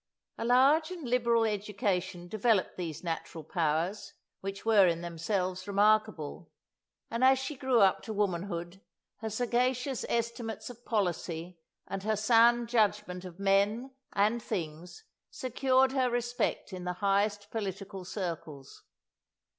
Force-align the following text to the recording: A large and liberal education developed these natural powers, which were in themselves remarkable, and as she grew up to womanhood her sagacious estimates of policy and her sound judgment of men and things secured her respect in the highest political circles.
A 0.39 0.45
large 0.45 0.89
and 0.89 1.07
liberal 1.07 1.43
education 1.45 2.27
developed 2.27 2.75
these 2.75 3.03
natural 3.03 3.43
powers, 3.43 4.13
which 4.39 4.65
were 4.65 4.87
in 4.87 5.01
themselves 5.01 5.67
remarkable, 5.67 6.49
and 7.11 7.23
as 7.23 7.37
she 7.37 7.55
grew 7.55 7.81
up 7.81 8.01
to 8.05 8.11
womanhood 8.11 8.81
her 9.17 9.29
sagacious 9.29 10.03
estimates 10.09 10.71
of 10.71 10.83
policy 10.85 11.59
and 11.85 12.01
her 12.01 12.15
sound 12.15 12.67
judgment 12.67 13.25
of 13.25 13.37
men 13.37 13.93
and 14.11 14.41
things 14.41 15.03
secured 15.29 15.91
her 15.91 16.09
respect 16.09 16.73
in 16.73 16.83
the 16.83 16.93
highest 16.93 17.51
political 17.51 18.03
circles. 18.03 18.81